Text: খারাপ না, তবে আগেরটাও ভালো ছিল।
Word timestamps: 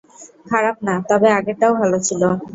খারাপ 0.49 0.77
না, 0.87 0.95
তবে 1.09 1.27
আগেরটাও 1.37 1.73
ভালো 1.81 1.97
ছিল। 2.07 2.21